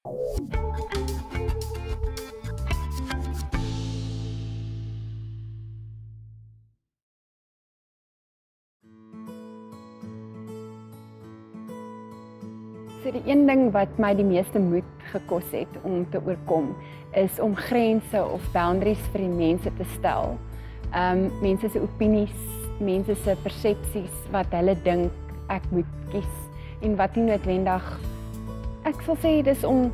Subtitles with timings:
[0.00, 0.08] So
[13.12, 16.70] die een ding wat my die meeste moed gekos het om te oorkom
[17.12, 20.38] is om grense of boundaries vir die mense te stel.
[20.96, 22.40] Um mense se opinies,
[22.80, 25.12] mense se persepsies wat hulle dink
[25.52, 26.32] ek moet kies
[26.80, 27.92] en wat nie noodwendig
[28.90, 29.84] ek sal sê dis om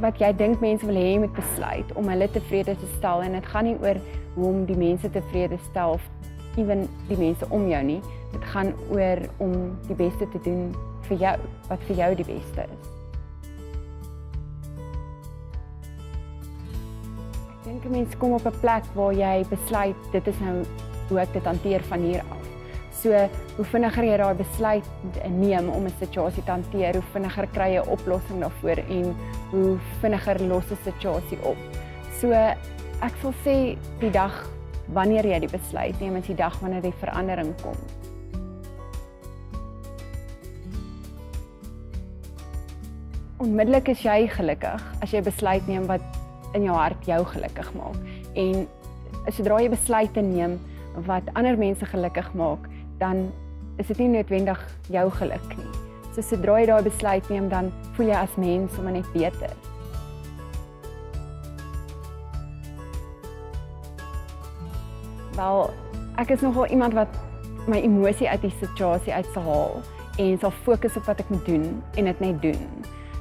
[0.00, 3.36] wat jy dink mense wil hê jy moet besluit om hulle tevrede te stel en
[3.36, 4.00] dit gaan nie oor
[4.36, 6.06] hoe om die mense tevrede stel of
[6.56, 7.98] ewen die mense om jou nie.
[8.32, 9.52] Dit gaan oor om
[9.88, 10.70] die beste te doen
[11.08, 11.36] vir jou,
[11.68, 12.88] wat vir jou die beste is.
[17.60, 20.64] Ek dink mense kom op 'n plek waar jy besluit dit is nou
[21.08, 22.49] hoe ek dit hanteer van hier af.
[23.00, 23.16] So,
[23.56, 24.84] hoe vinniger jy daai besluit
[25.28, 29.16] neem om 'n situasie te hanteer, hoe vinniger kry jy 'n oplossing daarvoor en
[29.50, 31.56] hoe vinniger los 'n situasie op.
[32.20, 34.48] So, ek sal sê die dag
[34.92, 37.76] wanneer jy die besluit neem, is die dag wanneer die verandering kom.
[43.40, 46.02] onmiddellik is jy gelukkig as jy besluit neem wat
[46.56, 47.96] in jou hart jou gelukkig maak.
[48.36, 48.66] En
[49.32, 50.58] sodra jy besluite neem
[51.06, 52.66] wat ander mense gelukkig maak,
[53.00, 53.32] dan
[53.80, 54.60] is dit nie noodwendig
[54.92, 55.70] jou geluk nie.
[56.14, 59.54] So sodra jy daai besluit neem, dan voel jy as mens sommer net beter.
[65.38, 65.70] Wel,
[66.20, 67.20] ek is nogal iemand wat
[67.70, 69.76] my emosie uit die situasie uit sal haal
[70.20, 71.66] en sal fokus op wat ek moet doen
[71.96, 72.66] en dit net doen.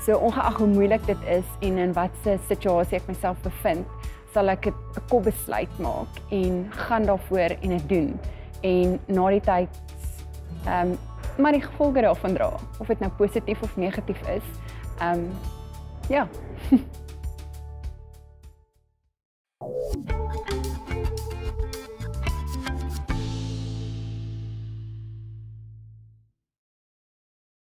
[0.00, 3.86] So ongeag hoe moeilik dit is en in watter situasie ek myself bevind,
[4.32, 4.74] sal ek 'n
[5.12, 8.18] kopbesluit maak en gaan daarvoor en dit doen.
[8.60, 9.68] En na die tyd
[10.64, 10.98] ehm um,
[11.40, 14.42] maar die gevolge daarvan dra, of dit nou positief of negatief is.
[14.98, 15.30] Ehm um,
[16.08, 16.28] ja.